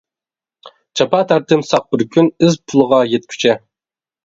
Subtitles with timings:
[1.01, 3.57] جاپا تارتتىم ساق بىر كۈن، ئىز پۇلىغا يەتكۈچە.